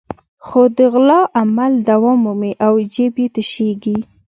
[0.45, 3.97] خو د غلا عمل دوام مومي او جېب یې تشېږي.